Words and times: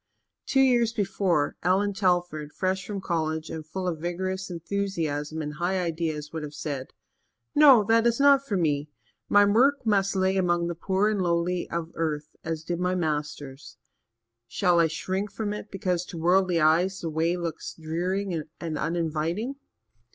Two 0.47 0.61
years 0.61 0.93
before, 0.93 1.57
Allan 1.61 1.93
Telford, 1.93 2.53
fresh 2.53 2.87
from 2.87 3.01
college 3.01 3.51
and 3.51 3.63
full 3.63 3.87
of 3.87 3.99
vigorous 3.99 4.49
enthusiasm 4.49 5.43
and 5.43 5.53
high 5.53 5.79
ideas, 5.79 6.33
would 6.33 6.41
have 6.41 6.55
said: 6.55 6.87
"No, 7.53 7.83
that 7.83 8.07
is 8.07 8.19
not 8.19 8.43
for 8.43 8.57
me. 8.57 8.89
My 9.29 9.45
work 9.45 9.85
must 9.85 10.15
lie 10.15 10.29
among 10.29 10.65
the 10.65 10.73
poor 10.73 11.07
and 11.11 11.21
lowly 11.21 11.69
of 11.69 11.91
earth 11.93 12.35
as 12.43 12.63
did 12.63 12.79
my 12.79 12.95
Master's. 12.95 13.77
Shall 14.47 14.79
I 14.79 14.87
shrink 14.87 15.31
from 15.31 15.53
it 15.53 15.69
because, 15.69 16.03
to 16.05 16.17
worldly 16.17 16.59
eyes, 16.59 17.01
the 17.01 17.09
way 17.11 17.37
looks 17.37 17.75
dreary 17.75 18.43
and 18.59 18.77
uninviting?" 18.79 19.53